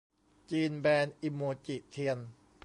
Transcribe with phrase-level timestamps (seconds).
[0.51, 2.19] จีนแบนอิโมจิเทียน